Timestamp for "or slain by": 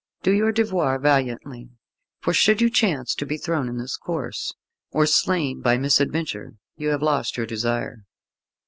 4.89-5.77